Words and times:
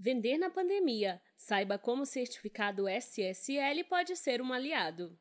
Vender 0.00 0.38
na 0.38 0.48
pandemia. 0.48 1.20
Saiba 1.36 1.76
como 1.76 2.04
o 2.04 2.06
certificado 2.06 2.88
SSL 2.88 3.82
pode 3.88 4.14
ser 4.14 4.40
um 4.40 4.52
aliado. 4.52 5.18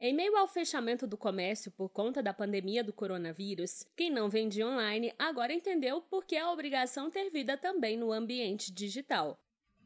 Em 0.00 0.14
meio 0.14 0.36
ao 0.36 0.46
fechamento 0.46 1.04
do 1.04 1.16
comércio 1.16 1.72
por 1.72 1.88
conta 1.88 2.22
da 2.22 2.32
pandemia 2.32 2.84
do 2.84 2.92
coronavírus, 2.92 3.84
quem 3.96 4.10
não 4.10 4.28
vendia 4.28 4.68
online 4.68 5.12
agora 5.18 5.52
entendeu 5.52 6.00
por 6.00 6.24
que 6.24 6.36
a 6.36 6.48
obrigação 6.52 7.10
ter 7.10 7.28
vida 7.28 7.56
também 7.56 7.96
no 7.96 8.12
ambiente 8.12 8.72
digital. 8.72 9.36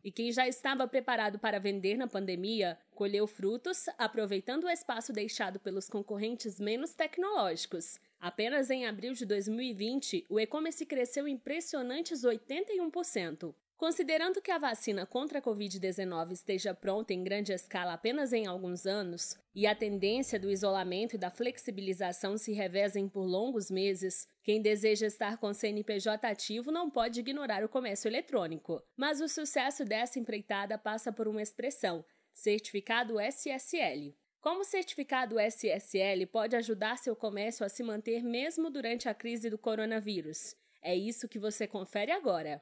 E 0.05 0.13
quem 0.13 0.31
já 0.31 0.47
estava 0.47 0.87
preparado 0.87 1.39
para 1.39 1.59
vender 1.59 1.97
na 1.97 2.07
pandemia 2.07 2.79
colheu 2.95 3.27
frutos, 3.27 3.87
aproveitando 3.97 4.65
o 4.65 4.71
espaço 4.71 5.11
deixado 5.11 5.59
pelos 5.59 5.89
concorrentes 5.89 6.61
menos 6.61 6.93
tecnológicos. 6.93 7.99
Apenas 8.21 8.69
em 8.69 8.87
abril 8.87 9.15
de 9.15 9.25
2020, 9.25 10.27
o 10.29 10.39
e-commerce 10.39 10.85
cresceu 10.85 11.27
impressionantes 11.27 12.25
81%. 12.25 13.55
Considerando 13.79 14.43
que 14.43 14.51
a 14.51 14.59
vacina 14.59 15.07
contra 15.07 15.39
a 15.39 15.43
Covid-19 15.43 16.33
esteja 16.33 16.75
pronta 16.75 17.15
em 17.15 17.23
grande 17.23 17.53
escala 17.53 17.93
apenas 17.93 18.33
em 18.33 18.45
alguns 18.45 18.87
anos, 18.87 19.39
e 19.55 19.69
a 19.69 19.75
tendência 19.75 20.37
do 20.37 20.51
isolamento 20.51 21.15
e 21.15 21.19
da 21.19 21.31
flexibilização 21.31 22.37
se 22.37 22.53
revezem 22.53 23.09
por 23.09 23.25
longos 23.25 23.71
meses, 23.71 24.27
quem 24.43 24.61
deseja 24.61 25.07
estar 25.07 25.37
com 25.37 25.55
CNPJ 25.55 26.27
ativo 26.27 26.73
não 26.73 26.91
pode 26.91 27.21
ignorar 27.21 27.63
o 27.63 27.69
comércio 27.69 28.09
eletrônico. 28.09 28.83
Mas 28.97 29.21
o 29.21 29.29
sucesso 29.29 29.85
dessa 29.85 30.19
empreitada 30.19 30.77
passa 30.77 31.13
por 31.13 31.29
uma 31.29 31.41
expressão: 31.41 32.05
certificado 32.35 33.21
SSL. 33.21 34.13
Como 34.41 34.63
o 34.63 34.65
certificado 34.65 35.39
SSL 35.39 36.27
pode 36.27 36.57
ajudar 36.57 36.99
seu 36.99 37.15
comércio 37.15 37.65
a 37.65 37.69
se 37.69 37.85
manter 37.85 38.25
mesmo 38.25 38.71
durante 38.71 39.09
a 39.09 39.15
crise 39.15 39.49
do 39.49 39.57
coronavírus? 39.57 40.57
É 40.83 40.97
isso 40.97 41.29
que 41.29 41.39
você 41.39 41.65
confere 41.65 42.11
agora. 42.11 42.61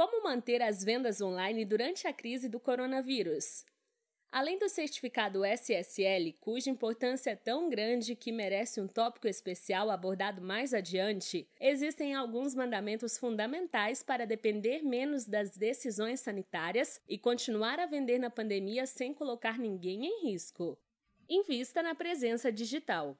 Como 0.00 0.24
manter 0.24 0.62
as 0.62 0.82
vendas 0.82 1.20
online 1.20 1.62
durante 1.62 2.08
a 2.08 2.12
crise 2.14 2.48
do 2.48 2.58
coronavírus? 2.58 3.66
Além 4.32 4.58
do 4.58 4.66
certificado 4.66 5.44
SSL, 5.44 6.32
cuja 6.40 6.70
importância 6.70 7.32
é 7.32 7.36
tão 7.36 7.68
grande 7.68 8.16
que 8.16 8.32
merece 8.32 8.80
um 8.80 8.88
tópico 8.88 9.28
especial 9.28 9.90
abordado 9.90 10.40
mais 10.40 10.72
adiante, 10.72 11.46
existem 11.60 12.14
alguns 12.14 12.54
mandamentos 12.54 13.18
fundamentais 13.18 14.02
para 14.02 14.26
depender 14.26 14.80
menos 14.82 15.26
das 15.26 15.54
decisões 15.54 16.20
sanitárias 16.20 16.98
e 17.06 17.18
continuar 17.18 17.78
a 17.78 17.84
vender 17.84 18.18
na 18.18 18.30
pandemia 18.30 18.86
sem 18.86 19.12
colocar 19.12 19.58
ninguém 19.58 20.06
em 20.06 20.22
risco. 20.24 20.78
Invista 21.28 21.82
na 21.82 21.94
presença 21.94 22.50
digital. 22.50 23.18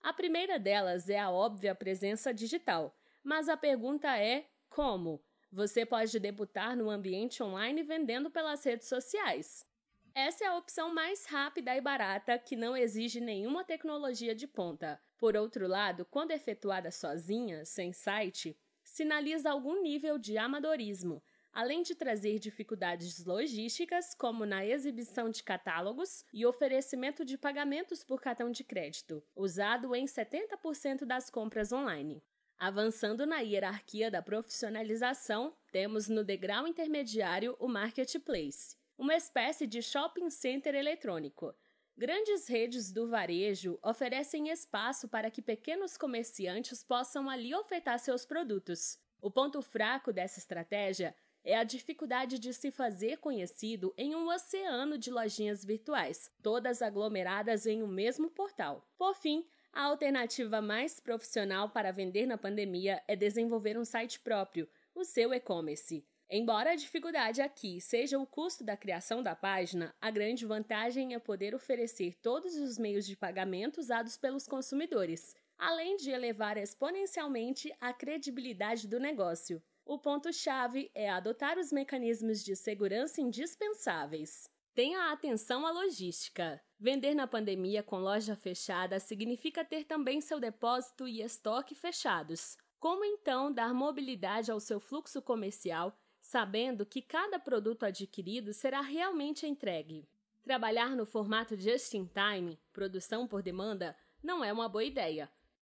A 0.00 0.14
primeira 0.14 0.58
delas 0.58 1.10
é 1.10 1.18
a 1.18 1.30
óbvia 1.30 1.74
presença 1.74 2.32
digital, 2.32 2.96
mas 3.22 3.50
a 3.50 3.56
pergunta 3.58 4.16
é 4.16 4.46
como? 4.70 5.22
Você 5.52 5.84
pode 5.84 6.18
debutar 6.18 6.74
no 6.74 6.88
ambiente 6.88 7.42
online 7.42 7.82
vendendo 7.82 8.30
pelas 8.30 8.64
redes 8.64 8.88
sociais. 8.88 9.66
Essa 10.14 10.44
é 10.44 10.46
a 10.46 10.56
opção 10.56 10.94
mais 10.94 11.26
rápida 11.26 11.76
e 11.76 11.80
barata 11.80 12.38
que 12.38 12.56
não 12.56 12.74
exige 12.74 13.20
nenhuma 13.20 13.62
tecnologia 13.62 14.34
de 14.34 14.46
ponta. 14.46 14.98
Por 15.18 15.36
outro 15.36 15.68
lado, 15.68 16.06
quando 16.06 16.30
efetuada 16.30 16.90
sozinha, 16.90 17.66
sem 17.66 17.92
site, 17.92 18.58
sinaliza 18.82 19.50
algum 19.50 19.82
nível 19.82 20.18
de 20.18 20.38
amadorismo, 20.38 21.22
além 21.52 21.82
de 21.82 21.94
trazer 21.94 22.38
dificuldades 22.38 23.22
logísticas, 23.26 24.14
como 24.14 24.46
na 24.46 24.64
exibição 24.64 25.28
de 25.28 25.42
catálogos 25.42 26.24
e 26.32 26.46
oferecimento 26.46 27.26
de 27.26 27.36
pagamentos 27.36 28.02
por 28.02 28.22
cartão 28.22 28.50
de 28.50 28.64
crédito, 28.64 29.22
usado 29.36 29.94
em 29.94 30.06
70% 30.06 31.04
das 31.04 31.28
compras 31.28 31.72
online. 31.72 32.22
Avançando 32.62 33.26
na 33.26 33.40
hierarquia 33.40 34.08
da 34.08 34.22
profissionalização, 34.22 35.52
temos 35.72 36.08
no 36.08 36.22
degrau 36.22 36.64
intermediário 36.64 37.56
o 37.58 37.66
marketplace, 37.66 38.76
uma 38.96 39.16
espécie 39.16 39.66
de 39.66 39.82
shopping 39.82 40.30
center 40.30 40.72
eletrônico. 40.76 41.52
Grandes 41.96 42.46
redes 42.46 42.92
do 42.92 43.08
varejo 43.08 43.80
oferecem 43.82 44.48
espaço 44.48 45.08
para 45.08 45.28
que 45.28 45.42
pequenos 45.42 45.96
comerciantes 45.96 46.84
possam 46.84 47.28
ali 47.28 47.52
ofertar 47.52 47.98
seus 47.98 48.24
produtos. 48.24 48.96
O 49.20 49.28
ponto 49.28 49.60
fraco 49.60 50.12
dessa 50.12 50.38
estratégia 50.38 51.16
é 51.42 51.56
a 51.56 51.64
dificuldade 51.64 52.38
de 52.38 52.54
se 52.54 52.70
fazer 52.70 53.16
conhecido 53.16 53.92
em 53.98 54.14
um 54.14 54.28
oceano 54.28 54.96
de 54.96 55.10
lojinhas 55.10 55.64
virtuais, 55.64 56.30
todas 56.40 56.80
aglomeradas 56.80 57.66
em 57.66 57.82
um 57.82 57.88
mesmo 57.88 58.30
portal. 58.30 58.88
Por 58.96 59.16
fim, 59.16 59.44
a 59.72 59.84
alternativa 59.84 60.60
mais 60.60 61.00
profissional 61.00 61.70
para 61.70 61.90
vender 61.90 62.26
na 62.26 62.36
pandemia 62.36 63.02
é 63.08 63.16
desenvolver 63.16 63.78
um 63.78 63.84
site 63.84 64.20
próprio, 64.20 64.68
o 64.94 65.04
seu 65.04 65.32
e-commerce. 65.32 66.04
Embora 66.28 66.72
a 66.72 66.76
dificuldade 66.76 67.40
aqui 67.40 67.80
seja 67.80 68.18
o 68.18 68.26
custo 68.26 68.64
da 68.64 68.76
criação 68.76 69.22
da 69.22 69.34
página, 69.34 69.94
a 70.00 70.10
grande 70.10 70.46
vantagem 70.46 71.14
é 71.14 71.18
poder 71.18 71.54
oferecer 71.54 72.14
todos 72.22 72.56
os 72.56 72.78
meios 72.78 73.06
de 73.06 73.16
pagamento 73.16 73.78
usados 73.78 74.16
pelos 74.16 74.46
consumidores, 74.46 75.34
além 75.58 75.96
de 75.96 76.10
elevar 76.10 76.56
exponencialmente 76.56 77.74
a 77.80 77.92
credibilidade 77.92 78.86
do 78.86 79.00
negócio. 79.00 79.62
O 79.84 79.98
ponto-chave 79.98 80.90
é 80.94 81.10
adotar 81.10 81.58
os 81.58 81.72
mecanismos 81.72 82.44
de 82.44 82.54
segurança 82.56 83.20
indispensáveis. 83.20 84.51
Tenha 84.74 85.12
atenção 85.12 85.66
à 85.66 85.70
logística. 85.70 86.58
Vender 86.80 87.14
na 87.14 87.26
pandemia 87.26 87.82
com 87.82 87.98
loja 87.98 88.34
fechada 88.34 88.98
significa 88.98 89.62
ter 89.62 89.84
também 89.84 90.20
seu 90.22 90.40
depósito 90.40 91.06
e 91.06 91.20
estoque 91.20 91.74
fechados. 91.74 92.56
Como 92.80 93.04
então 93.04 93.52
dar 93.52 93.74
mobilidade 93.74 94.50
ao 94.50 94.58
seu 94.58 94.80
fluxo 94.80 95.20
comercial, 95.20 95.94
sabendo 96.22 96.86
que 96.86 97.02
cada 97.02 97.38
produto 97.38 97.84
adquirido 97.84 98.54
será 98.54 98.80
realmente 98.80 99.46
entregue? 99.46 100.08
Trabalhar 100.42 100.96
no 100.96 101.04
formato 101.04 101.54
just 101.54 101.92
in 101.92 102.06
time, 102.06 102.58
produção 102.72 103.28
por 103.28 103.42
demanda, 103.42 103.94
não 104.22 104.42
é 104.42 104.50
uma 104.50 104.70
boa 104.70 104.82
ideia, 104.82 105.30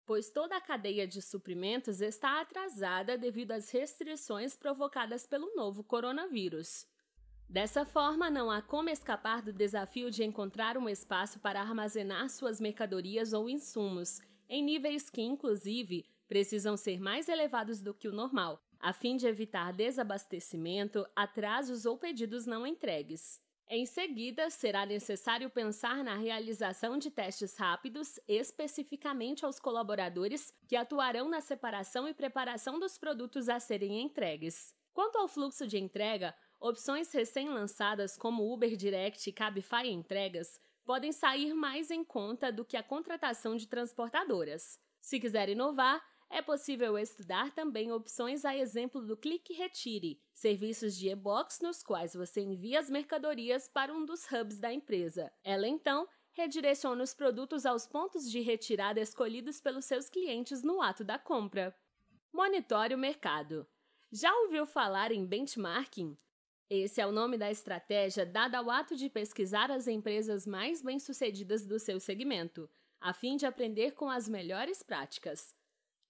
pois 0.06 0.30
toda 0.30 0.56
a 0.56 0.60
cadeia 0.60 1.06
de 1.06 1.20
suprimentos 1.20 2.00
está 2.00 2.40
atrasada 2.40 3.18
devido 3.18 3.50
às 3.50 3.70
restrições 3.70 4.56
provocadas 4.56 5.26
pelo 5.26 5.52
novo 5.56 5.82
coronavírus. 5.82 6.86
Dessa 7.54 7.84
forma, 7.84 8.28
não 8.28 8.50
há 8.50 8.60
como 8.60 8.90
escapar 8.90 9.40
do 9.40 9.52
desafio 9.52 10.10
de 10.10 10.24
encontrar 10.24 10.76
um 10.76 10.88
espaço 10.88 11.38
para 11.38 11.60
armazenar 11.60 12.28
suas 12.28 12.60
mercadorias 12.60 13.32
ou 13.32 13.48
insumos, 13.48 14.20
em 14.48 14.60
níveis 14.60 15.08
que, 15.08 15.22
inclusive, 15.22 16.04
precisam 16.26 16.76
ser 16.76 16.98
mais 16.98 17.28
elevados 17.28 17.80
do 17.80 17.94
que 17.94 18.08
o 18.08 18.12
normal, 18.12 18.60
a 18.80 18.92
fim 18.92 19.16
de 19.16 19.28
evitar 19.28 19.72
desabastecimento, 19.72 21.06
atrasos 21.14 21.86
ou 21.86 21.96
pedidos 21.96 22.44
não 22.44 22.66
entregues. 22.66 23.40
Em 23.70 23.86
seguida, 23.86 24.50
será 24.50 24.84
necessário 24.84 25.48
pensar 25.48 26.02
na 26.02 26.16
realização 26.16 26.98
de 26.98 27.08
testes 27.08 27.56
rápidos, 27.56 28.18
especificamente 28.26 29.44
aos 29.44 29.60
colaboradores 29.60 30.52
que 30.66 30.74
atuarão 30.74 31.28
na 31.28 31.40
separação 31.40 32.08
e 32.08 32.14
preparação 32.14 32.80
dos 32.80 32.98
produtos 32.98 33.48
a 33.48 33.60
serem 33.60 34.02
entregues. 34.02 34.74
Quanto 34.92 35.18
ao 35.18 35.26
fluxo 35.26 35.66
de 35.66 35.76
entrega, 35.76 36.34
Opções 36.64 37.12
recém-lançadas 37.12 38.16
como 38.16 38.50
Uber 38.50 38.74
Direct 38.74 39.28
e 39.28 39.32
Cabify 39.34 39.86
Entregas 39.86 40.58
podem 40.82 41.12
sair 41.12 41.52
mais 41.52 41.90
em 41.90 42.02
conta 42.02 42.50
do 42.50 42.64
que 42.64 42.74
a 42.74 42.82
contratação 42.82 43.54
de 43.54 43.66
transportadoras. 43.66 44.80
Se 44.98 45.20
quiser 45.20 45.50
inovar, 45.50 46.02
é 46.30 46.40
possível 46.40 46.96
estudar 46.96 47.50
também 47.50 47.92
opções 47.92 48.46
a 48.46 48.56
exemplo 48.56 49.02
do 49.02 49.14
Clique 49.14 49.52
Retire, 49.52 50.18
serviços 50.32 50.96
de 50.96 51.10
e-box 51.10 51.60
nos 51.60 51.82
quais 51.82 52.14
você 52.14 52.40
envia 52.40 52.80
as 52.80 52.88
mercadorias 52.88 53.68
para 53.68 53.92
um 53.92 54.02
dos 54.02 54.24
hubs 54.32 54.58
da 54.58 54.72
empresa. 54.72 55.30
Ela 55.42 55.68
então 55.68 56.08
redireciona 56.32 57.04
os 57.04 57.12
produtos 57.12 57.66
aos 57.66 57.86
pontos 57.86 58.30
de 58.30 58.40
retirada 58.40 59.02
escolhidos 59.02 59.60
pelos 59.60 59.84
seus 59.84 60.08
clientes 60.08 60.62
no 60.62 60.80
ato 60.80 61.04
da 61.04 61.18
compra. 61.18 61.76
Monitore 62.32 62.94
o 62.94 62.98
mercado. 62.98 63.68
Já 64.10 64.34
ouviu 64.34 64.64
falar 64.64 65.12
em 65.12 65.26
benchmarking? 65.26 66.16
Esse 66.76 67.00
é 67.00 67.06
o 67.06 67.12
nome 67.12 67.38
da 67.38 67.52
estratégia 67.52 68.26
dada 68.26 68.58
ao 68.58 68.68
ato 68.68 68.96
de 68.96 69.08
pesquisar 69.08 69.70
as 69.70 69.86
empresas 69.86 70.44
mais 70.44 70.82
bem-sucedidas 70.82 71.64
do 71.64 71.78
seu 71.78 72.00
segmento, 72.00 72.68
a 73.00 73.14
fim 73.14 73.36
de 73.36 73.46
aprender 73.46 73.92
com 73.92 74.10
as 74.10 74.28
melhores 74.28 74.82
práticas. 74.82 75.54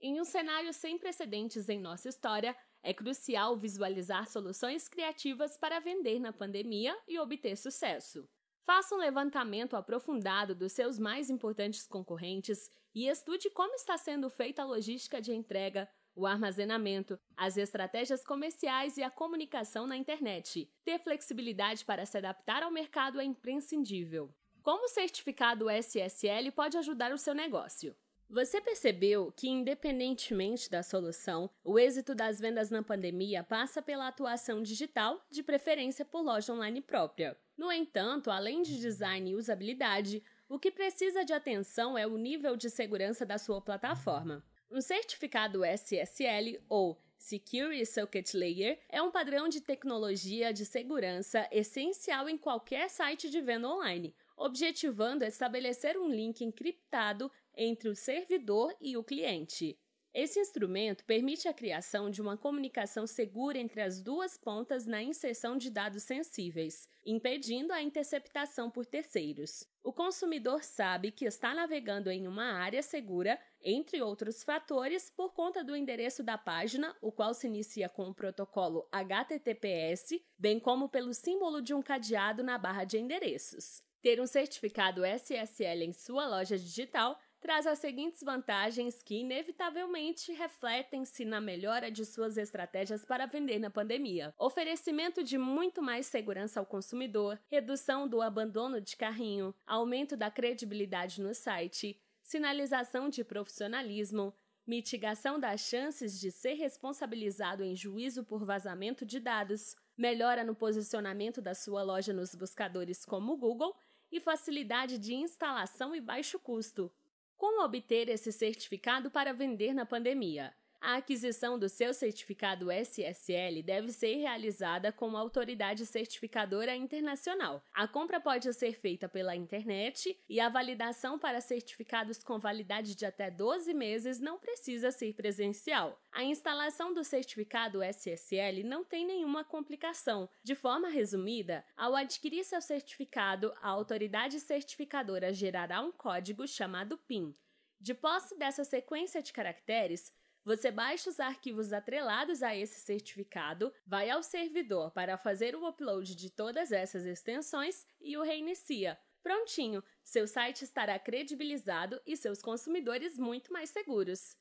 Em 0.01 0.19
um 0.19 0.25
cenário 0.25 0.73
sem 0.73 0.97
precedentes 0.97 1.69
em 1.69 1.79
nossa 1.79 2.09
história, 2.09 2.57
é 2.83 2.95
crucial 2.95 3.59
visualizar 3.59 4.27
soluções 4.27 4.89
criativas 4.89 5.59
para 5.59 5.81
vender 5.81 6.19
na 6.19 6.33
pandemia 6.33 6.97
e 7.07 7.19
obter 7.19 7.59
sucesso. 7.59 8.27
Faça 8.65 8.95
um 8.95 8.99
levantamento 8.99 9.77
aprofundado 9.77 10.55
dos 10.55 10.73
seus 10.73 10.99
mais 10.99 11.29
importantes 11.29 11.87
concorrentes 11.87 12.71
e 12.95 13.07
estude 13.07 13.51
como 13.51 13.75
está 13.75 13.99
sendo 13.99 14.31
feita 14.31 14.63
a 14.63 14.67
logística 14.67 15.21
de 15.21 15.35
entrega, 15.35 15.87
o 16.15 16.27
armazenamento, 16.27 17.19
as 17.37 17.57
estratégias 17.57 18.25
comerciais 18.25 18.97
e 18.97 19.03
a 19.03 19.11
comunicação 19.11 19.87
na 19.87 19.97
internet. 19.97 20.71
Ter 20.85 20.99
flexibilidade 20.99 21.85
para 21.85 22.07
se 22.07 22.19
adaptar 22.19 22.63
ao 22.63 22.71
mercado 22.71 23.21
é 23.21 23.25
imprescindível. 23.25 24.33
Como 24.63 24.85
o 24.85 24.89
certificado 24.89 25.69
SSL 25.69 26.51
pode 26.53 26.79
ajudar 26.79 27.13
o 27.13 27.19
seu 27.19 27.35
negócio? 27.35 27.95
Você 28.31 28.61
percebeu 28.61 29.31
que, 29.37 29.49
independentemente 29.49 30.71
da 30.71 30.83
solução, 30.83 31.51
o 31.63 31.79
êxito 31.79 32.15
das 32.15 32.41
vendas 32.41 32.71
na 32.71 32.83
pandemia 32.83 33.45
passa 33.45 33.83
pela 33.83 34.09
atuação 34.09 34.63
digital, 34.63 35.25
de 35.31 35.43
preferência 35.43 36.05
por 36.05 36.23
loja 36.23 36.53
online 36.53 36.81
própria. 36.81 37.37
No 37.57 37.71
entanto, 37.71 38.31
além 38.31 38.63
de 38.63 38.79
design 38.79 39.31
e 39.31 39.37
usabilidade, 39.37 40.23
o 40.49 40.59
que 40.59 40.71
precisa 40.71 41.25
de 41.25 41.33
atenção 41.33 41.97
é 41.97 42.07
o 42.07 42.17
nível 42.17 42.57
de 42.57 42.71
segurança 42.71 43.25
da 43.25 43.39
sua 43.39 43.61
plataforma. 43.61 44.43
Um 44.75 44.81
certificado 44.81 45.65
SSL 45.65 46.61
ou 46.69 47.01
Security 47.17 47.87
Socket 47.87 48.35
Layer 48.35 48.77
é 48.89 49.01
um 49.01 49.09
padrão 49.09 49.49
de 49.49 49.61
tecnologia 49.61 50.53
de 50.53 50.67
segurança 50.67 51.49
essencial 51.53 52.29
em 52.29 52.37
qualquer 52.37 52.91
site 52.91 53.31
de 53.31 53.41
venda 53.41 53.69
online, 53.69 54.13
objetivando 54.37 55.25
estabelecer 55.25 55.97
um 55.97 56.09
link 56.09 56.43
encriptado 56.43 57.31
entre 57.57 57.89
o 57.89 57.95
servidor 57.95 58.75
e 58.81 58.97
o 58.97 59.05
cliente. 59.05 59.79
Esse 60.15 60.39
instrumento 60.39 61.05
permite 61.05 61.49
a 61.49 61.53
criação 61.53 62.09
de 62.09 62.23
uma 62.23 62.37
comunicação 62.37 63.05
segura 63.05 63.59
entre 63.59 63.83
as 63.83 64.01
duas 64.01 64.39
pontas 64.39 64.87
na 64.87 65.03
inserção 65.03 65.57
de 65.57 65.69
dados 65.69 66.05
sensíveis, 66.05 66.89
impedindo 67.05 67.73
a 67.73 67.83
interceptação 67.83 68.71
por 68.71 68.87
terceiros. 68.87 69.69
O 69.83 69.93
consumidor 69.93 70.63
sabe 70.63 71.11
que 71.11 71.25
está 71.25 71.53
navegando 71.53 72.13
em 72.13 72.29
uma 72.29 72.45
área 72.45 72.81
segura, 72.81 73.37
entre 73.61 74.01
outros 74.01 74.45
fatores, 74.45 75.11
por 75.11 75.35
conta 75.35 75.65
do 75.65 75.75
endereço 75.75 76.23
da 76.23 76.39
página, 76.39 76.97
o 77.03 77.11
qual 77.11 77.35
se 77.35 77.49
inicia 77.49 77.89
com 77.89 78.09
o 78.09 78.15
protocolo 78.15 78.89
HTTPS, 78.93 80.25
bem 80.39 80.61
como 80.61 80.89
pelo 80.89 81.13
símbolo 81.13 81.61
de 81.61 81.75
um 81.75 81.83
cadeado 81.83 82.45
na 82.45 82.57
barra 82.57 82.85
de 82.85 82.99
endereços. 82.99 83.83
Ter 84.01 84.21
um 84.21 84.27
certificado 84.29 85.05
SSL 85.05 85.83
em 85.83 85.93
sua 85.93 86.29
loja 86.29 86.57
digital 86.57 87.19
traz 87.45 87.67
as 87.67 87.79
seguintes 87.79 88.23
vantagens 88.23 89.03
que, 89.03 89.17
inevitavelmente, 89.17 90.33
refletem-se 90.33 91.27
na 91.27 91.43
melhora 91.43 91.91
de 91.91 92.03
suas 92.03 92.39
estratégias 92.39 93.05
para 93.05 93.27
vender 93.27 93.59
na 93.59 93.69
pandemia: 93.69 94.35
oferecimento 94.39 95.23
de 95.23 95.37
muito 95.37 95.83
mais 95.83 96.07
segurança 96.07 96.59
ao 96.59 96.65
consumidor, 96.65 97.39
redução 97.51 98.09
do 98.09 98.23
abandono 98.23 98.81
de 98.81 98.97
carrinho, 98.97 99.55
aumento 99.67 100.17
da 100.17 100.31
credibilidade 100.31 101.21
no 101.21 101.35
site, 101.35 102.01
sinalização 102.23 103.11
de 103.11 103.23
profissionalismo, 103.23 104.33
mitigação 104.67 105.39
das 105.39 105.61
chances 105.61 106.19
de 106.19 106.31
ser 106.31 106.55
responsabilizado 106.55 107.63
em 107.63 107.77
juízo 107.77 108.25
por 108.25 108.43
vazamento 108.43 109.05
de 109.05 109.21
dados, 109.21 109.77
melhora 109.99 110.45
no 110.45 110.55
posicionamento 110.55 111.43
da 111.43 111.55
sua 111.55 111.83
loja 111.83 112.11
nos 112.11 112.35
buscadores 112.35 113.05
como 113.05 113.35
o 113.35 113.37
Google 113.37 113.77
e 114.11 114.19
facilidade 114.19 114.97
de 114.97 115.13
instalação 115.13 115.95
e 115.95 116.01
baixo 116.01 116.39
custo. 116.39 116.91
Como 117.37 117.65
obter 117.65 118.09
esse 118.09 118.33
certificado 118.33 119.11
para 119.11 119.33
vender 119.33 119.75
na 119.75 119.85
pandemia? 119.85 120.55
A 120.87 120.97
aquisição 120.97 121.59
do 121.59 121.67
seu 121.67 121.95
certificado 121.95 122.71
SSL 122.71 123.63
deve 123.63 123.91
ser 123.91 124.17
realizada 124.17 124.93
com 124.93 125.09
uma 125.09 125.19
autoridade 125.19 125.87
certificadora 125.87 126.77
internacional. 126.77 127.65
A 127.73 127.89
compra 127.89 128.21
pode 128.21 128.53
ser 128.53 128.75
feita 128.75 129.09
pela 129.09 129.35
internet 129.35 130.15
e 130.29 130.39
a 130.39 130.51
validação 130.51 131.19
para 131.19 131.41
certificados 131.41 132.23
com 132.23 132.39
validade 132.39 132.95
de 132.95 133.07
até 133.07 133.31
12 133.31 133.73
meses 133.73 134.21
não 134.21 134.39
precisa 134.39 134.91
ser 134.91 135.15
presencial. 135.15 135.99
A 136.13 136.23
instalação 136.23 136.93
do 136.93 137.03
certificado 137.03 137.83
SSL 137.83 138.63
não 138.63 138.85
tem 138.85 139.07
nenhuma 139.07 139.43
complicação. 139.43 140.29
De 140.43 140.55
forma 140.55 140.91
resumida, 140.91 141.65
ao 141.75 141.97
adquirir 141.97 142.45
seu 142.45 142.61
certificado, 142.61 143.55
a 143.63 143.71
autoridade 143.71 144.39
certificadora 144.39 145.33
gerará 145.33 145.81
um 145.81 145.91
código 145.91 146.47
chamado 146.47 146.99
PIN. 146.99 147.35
De 147.81 147.95
posse 147.95 148.39
dessa 148.39 148.65
sequência 148.65 149.23
de 149.23 149.33
caracteres, 149.33 150.13
você 150.45 150.71
baixa 150.71 151.09
os 151.09 151.19
arquivos 151.19 151.73
atrelados 151.73 152.43
a 152.43 152.55
esse 152.55 152.81
certificado, 152.81 153.73
vai 153.87 154.11
ao 154.11 154.23
servidor 154.23 154.91
para 154.91 155.17
fazer 155.17 155.57
o 155.57 155.67
upload 155.67 156.15
de 156.15 156.31
todas 156.31 156.71
essas 156.71 157.07
extensões 157.07 157.87
e 158.01 158.17
o 158.17 158.23
reinicia. 158.23 158.99
Prontinho, 159.23 159.83
seu 160.03 160.29
site 160.29 160.63
estará 160.63 160.99
credibilizado 160.99 161.99
e 162.07 162.15
seus 162.15 162.43
consumidores 162.43 163.17
muito 163.17 163.53
mais 163.53 163.71
seguros. 163.71 164.37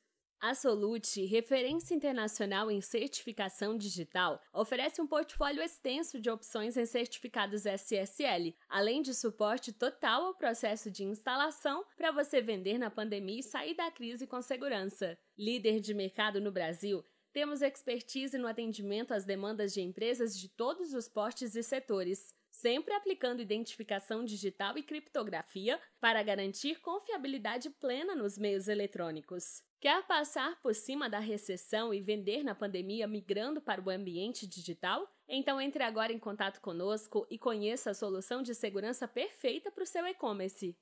A 0.46 0.54
Solute, 0.54 1.24
referência 1.24 1.94
internacional 1.94 2.70
em 2.70 2.78
certificação 2.82 3.78
digital, 3.78 4.38
oferece 4.52 5.00
um 5.00 5.06
portfólio 5.06 5.62
extenso 5.62 6.20
de 6.20 6.28
opções 6.28 6.76
em 6.76 6.84
certificados 6.84 7.64
SSL, 7.64 8.54
além 8.68 9.00
de 9.00 9.14
suporte 9.14 9.72
total 9.72 10.26
ao 10.26 10.34
processo 10.34 10.90
de 10.90 11.02
instalação 11.02 11.82
para 11.96 12.12
você 12.12 12.42
vender 12.42 12.76
na 12.76 12.90
pandemia 12.90 13.40
e 13.40 13.42
sair 13.42 13.74
da 13.74 13.90
crise 13.90 14.26
com 14.26 14.42
segurança. 14.42 15.16
Líder 15.34 15.80
de 15.80 15.94
mercado 15.94 16.42
no 16.42 16.52
Brasil, 16.52 17.02
temos 17.32 17.62
expertise 17.62 18.36
no 18.36 18.46
atendimento 18.46 19.14
às 19.14 19.24
demandas 19.24 19.72
de 19.72 19.80
empresas 19.80 20.38
de 20.38 20.50
todos 20.50 20.92
os 20.92 21.08
portes 21.08 21.56
e 21.56 21.62
setores 21.62 22.34
sempre 22.64 22.94
aplicando 22.94 23.42
identificação 23.42 24.24
digital 24.24 24.78
e 24.78 24.82
criptografia 24.82 25.78
para 26.00 26.22
garantir 26.22 26.80
confiabilidade 26.80 27.68
plena 27.68 28.14
nos 28.14 28.38
meios 28.38 28.68
eletrônicos. 28.68 29.62
Quer 29.78 30.02
passar 30.06 30.58
por 30.62 30.74
cima 30.74 31.10
da 31.10 31.18
recessão 31.18 31.92
e 31.92 32.00
vender 32.00 32.42
na 32.42 32.54
pandemia 32.54 33.06
migrando 33.06 33.60
para 33.60 33.82
o 33.82 33.90
ambiente 33.90 34.46
digital? 34.46 35.06
Então 35.28 35.60
entre 35.60 35.84
agora 35.84 36.10
em 36.10 36.18
contato 36.18 36.58
conosco 36.62 37.26
e 37.28 37.38
conheça 37.38 37.90
a 37.90 37.94
solução 37.94 38.40
de 38.40 38.54
segurança 38.54 39.06
perfeita 39.06 39.70
para 39.70 39.84
o 39.84 39.86
seu 39.86 40.06
e-commerce. 40.06 40.74